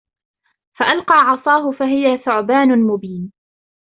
فألقى 0.79 1.13
عصاه 1.17 1.71
فإذا 1.71 1.89
هي 1.91 2.17
ثعبان 2.25 2.79
مبين 2.83 3.31